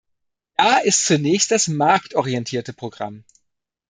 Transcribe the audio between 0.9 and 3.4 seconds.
zunächst das marktorientierte Programm.